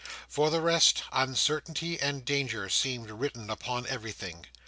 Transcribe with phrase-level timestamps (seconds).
[0.27, 4.47] For the rest, uncertainty and danger seemed written upon everything.